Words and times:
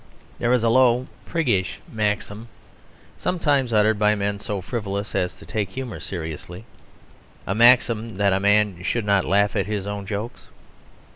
There 0.39 0.51
is 0.51 0.63
a 0.63 0.69
low 0.69 1.05
priggish 1.27 1.79
maxim 1.91 2.47
sometimes 3.19 3.71
uttered 3.71 3.99
by 3.99 4.15
men 4.15 4.39
so 4.39 4.59
frivolous 4.59 5.13
as 5.13 5.37
to 5.37 5.45
take 5.45 5.69
humour 5.69 5.99
seriously 5.99 6.65
a 7.45 7.53
maxim 7.53 8.17
that 8.17 8.33
a 8.33 8.39
man 8.39 8.81
should 8.81 9.05
not 9.05 9.25
laugh 9.25 9.55
at 9.55 9.67
his 9.67 9.85
own 9.85 10.07
jokes. 10.07 10.47